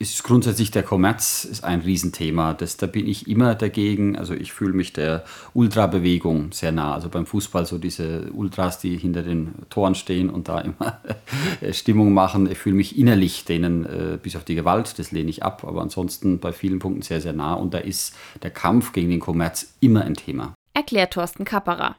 [0.00, 2.54] ist grundsätzlich der Kommerz ist ein Riesenthema.
[2.54, 4.16] Das, da bin ich immer dagegen.
[4.16, 6.94] Also ich fühle mich der Ultrabewegung sehr nah.
[6.94, 11.02] Also beim Fußball so diese Ultras, die hinter den Toren stehen und da immer
[11.72, 12.50] Stimmung machen.
[12.50, 15.82] Ich fühle mich innerlich denen äh, bis auf die Gewalt, das lehne ich ab, aber
[15.82, 17.52] ansonsten bei vielen Punkten sehr, sehr nah.
[17.52, 20.54] Und da ist der Kampf gegen den Kommerz immer ein Thema.
[20.72, 21.96] Erklärt Thorsten Kapperer.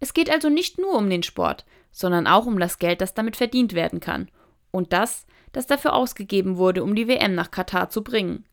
[0.00, 3.36] Es geht also nicht nur um den Sport, sondern auch um das Geld, das damit
[3.36, 4.28] verdient werden kann.
[4.70, 8.44] Und das, das dafür ausgegeben wurde, um die WM nach Katar zu bringen.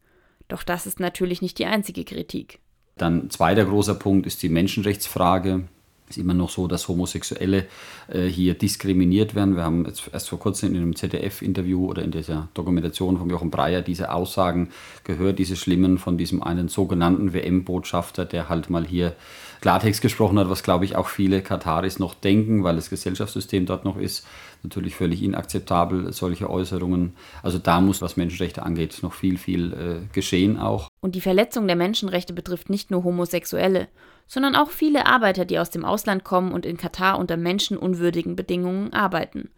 [0.47, 2.59] Doch das ist natürlich nicht die einzige Kritik.
[2.97, 5.67] Dann zweiter großer Punkt ist die Menschenrechtsfrage.
[6.07, 7.65] Es ist immer noch so, dass Homosexuelle
[8.07, 9.55] äh, hier diskriminiert werden.
[9.55, 13.49] Wir haben jetzt erst vor kurzem in einem ZDF-Interview oder in dieser Dokumentation von Jochen
[13.49, 14.69] Breyer diese Aussagen
[15.03, 19.15] gehört, diese schlimmen von diesem einen sogenannten WM-Botschafter, der halt mal hier
[19.65, 23.83] Klartext gesprochen hat, was glaube ich auch viele Kataris noch denken, weil das Gesellschaftssystem dort
[23.83, 24.23] noch ist.
[24.61, 27.15] Natürlich völlig inakzeptabel, solche Äußerungen.
[27.41, 30.87] Also da muss, was Menschenrechte angeht, noch viel, viel äh, geschehen auch.
[31.01, 33.87] Und die Verletzung der Menschenrechte betrifft nicht nur Homosexuelle,
[34.27, 38.93] sondern auch viele Arbeiter, die aus dem Ausland kommen und in Katar unter menschenunwürdigen Bedingungen
[38.93, 39.49] arbeiten.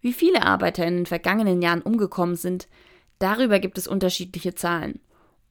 [0.00, 2.66] Wie viele Arbeiter in den vergangenen Jahren umgekommen sind,
[3.20, 4.98] darüber gibt es unterschiedliche Zahlen.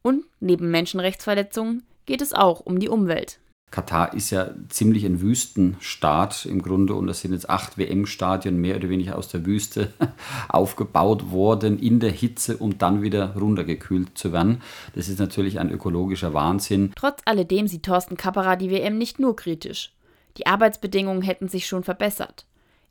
[0.01, 3.39] Und neben Menschenrechtsverletzungen geht es auch um die Umwelt.
[3.73, 8.75] Katar ist ja ziemlich ein Wüstenstaat im Grunde und das sind jetzt acht WM-Stadien mehr
[8.75, 9.91] oder weniger aus der Wüste
[10.47, 14.61] aufgebaut worden in der Hitze, um dann wieder runtergekühlt zu werden.
[14.93, 16.91] Das ist natürlich ein ökologischer Wahnsinn.
[16.95, 19.91] Trotz alledem sieht Thorsten Kapperer die WM nicht nur kritisch.
[20.37, 22.45] Die Arbeitsbedingungen hätten sich schon verbessert.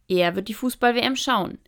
[0.08, 1.58] Er wird die Fußball-WM schauen.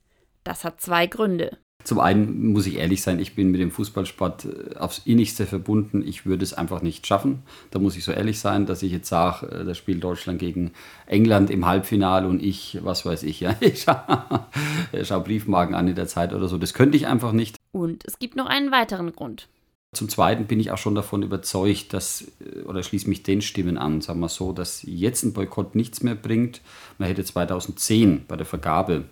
[0.42, 1.57] Das hat zwei Gründe.
[1.85, 6.03] Zum einen muss ich ehrlich sein, ich bin mit dem Fußballsport äh, aufs innigste verbunden.
[6.05, 7.43] Ich würde es einfach nicht schaffen.
[7.71, 10.73] Da muss ich so ehrlich sein, dass ich jetzt sage, äh, das spielt Deutschland gegen
[11.07, 14.47] England im Halbfinale und ich, was weiß ich, ja, ich schaue
[15.03, 16.57] schau Briefmarken an in der Zeit oder so.
[16.57, 17.57] Das könnte ich einfach nicht.
[17.73, 19.48] Und es gibt noch einen weiteren Grund.
[19.93, 23.77] Zum Zweiten bin ich auch schon davon überzeugt, dass, äh, oder schließe mich den Stimmen
[23.77, 26.63] an, sagen wir so, dass jetzt ein Boykott nichts mehr bringt.
[26.98, 29.05] Man hätte 2010 bei der Vergabe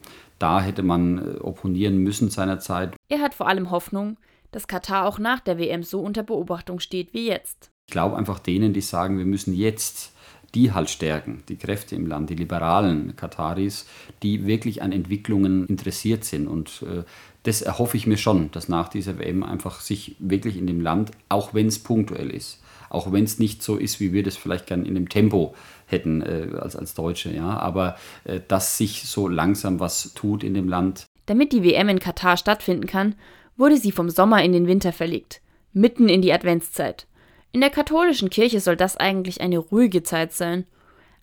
[0.43, 2.97] da hätte man äh, opponieren müssen seinerzeit.
[3.09, 4.17] Er hat vor allem Hoffnung,
[4.51, 7.71] dass Katar auch nach der WM so unter Beobachtung steht wie jetzt.
[7.87, 10.13] Ich glaube einfach denen, die sagen, wir müssen jetzt
[10.55, 13.87] die halt stärken, die Kräfte im Land, die liberalen Kataris,
[14.23, 16.47] die wirklich an Entwicklungen interessiert sind.
[16.47, 17.05] Und äh,
[17.45, 21.13] das erhoffe ich mir schon, dass nach dieser WM einfach sich wirklich in dem Land,
[21.31, 22.61] auch wenn es punktuell ist,
[22.93, 25.55] auch wenn es nicht so ist, wie wir das vielleicht gern in dem Tempo
[25.87, 30.55] hätten äh, als, als Deutsche, ja, aber äh, dass sich so langsam was tut in
[30.55, 31.07] dem Land.
[31.27, 33.15] Damit die WM in Katar stattfinden kann,
[33.57, 35.41] wurde sie vom Sommer in den Winter verlegt,
[35.73, 37.07] mitten in die Adventszeit.
[37.53, 40.65] In der katholischen Kirche soll das eigentlich eine ruhige Zeit sein.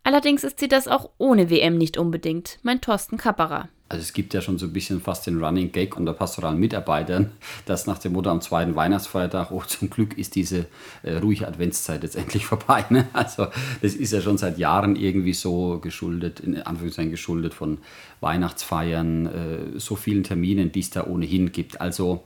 [0.04, 3.70] Allerdings ist sie das auch ohne WM nicht unbedingt, meint Thorsten Kapperer.
[3.92, 7.32] Also es gibt ja schon so ein bisschen fast den Running Gag unter pastoralen Mitarbeitern,
[7.66, 10.68] dass nach dem Motto am zweiten Weihnachtsfeiertag, oh zum Glück ist diese
[11.02, 12.86] äh, ruhige Adventszeit jetzt endlich vorbei.
[12.92, 13.08] Ne?
[13.14, 13.48] Also
[13.82, 17.80] das ist ja schon seit Jahren irgendwie so geschuldet, in Anführungszeichen geschuldet von
[18.22, 21.82] Weihnachtsfeiern, äh, so vielen Terminen, die es da ohnehin gibt.
[21.82, 22.24] Also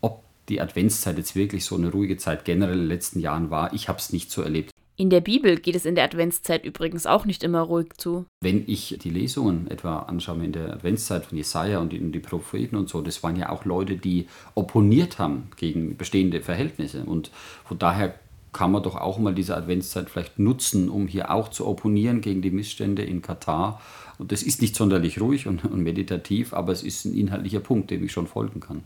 [0.00, 3.74] ob die Adventszeit jetzt wirklich so eine ruhige Zeit generell in den letzten Jahren war,
[3.74, 4.71] ich habe es nicht so erlebt.
[5.02, 8.24] In der Bibel geht es in der Adventszeit übrigens auch nicht immer ruhig zu.
[8.40, 12.88] Wenn ich die Lesungen etwa anschaue in der Adventszeit von Jesaja und die, Propheten und
[12.88, 17.02] so, das waren ja auch Leute, die opponiert haben gegen bestehende Verhältnisse.
[17.02, 17.32] Und
[17.64, 18.14] von daher
[18.52, 22.40] kann man doch auch mal diese Adventszeit vielleicht nutzen, um hier auch zu opponieren gegen
[22.40, 23.80] die Missstände in Katar.
[24.18, 27.90] Und das ist nicht sonderlich ruhig und, und meditativ, aber es ist ein inhaltlicher Punkt,
[27.90, 28.80] dem ich schon folgen kann.